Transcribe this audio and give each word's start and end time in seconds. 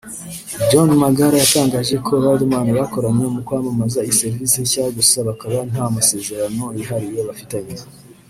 John 0.69 0.89
Magara 1.03 1.35
yatangaje 1.39 1.95
ko 2.05 2.11
Riderman 2.23 2.67
bakoranye 2.79 3.25
mu 3.33 3.39
kwamamaza 3.45 3.99
iyi 4.03 4.17
serivise 4.21 4.57
nshya 4.63 4.83
gusa 4.97 5.17
bakaba 5.27 5.57
nta 5.71 5.83
masezerano 5.95 6.63
yihariye 6.77 7.21
bafitanye 7.29 7.75